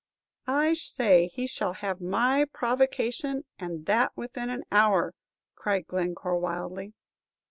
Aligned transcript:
"I 0.47 0.73
say 0.73 1.27
he 1.31 1.45
shall 1.45 1.73
have 1.73 2.01
my 2.01 2.45
provocation, 2.51 3.45
and 3.59 3.85
that 3.85 4.11
within 4.17 4.49
an 4.49 4.63
hour!" 4.71 5.13
cried 5.53 5.85
Glencore, 5.85 6.39
wildly. 6.39 6.95